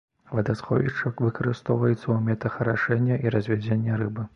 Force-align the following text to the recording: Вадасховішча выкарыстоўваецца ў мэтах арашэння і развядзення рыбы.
Вадасховішча 0.37 1.11
выкарыстоўваецца 1.21 1.99
ў 1.99 2.19
мэтах 2.31 2.53
арашэння 2.67 3.23
і 3.27 3.41
развядзення 3.41 4.05
рыбы. 4.07 4.23